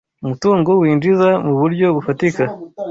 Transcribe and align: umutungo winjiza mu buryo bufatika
umutungo 0.23 0.69
winjiza 0.81 1.29
mu 1.45 1.53
buryo 1.59 1.87
bufatika 1.95 2.43